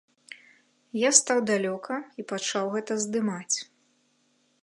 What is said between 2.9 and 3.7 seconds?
здымаць.